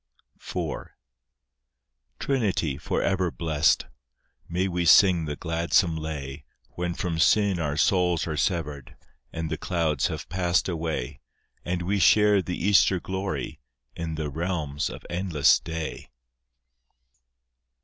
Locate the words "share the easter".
11.99-12.99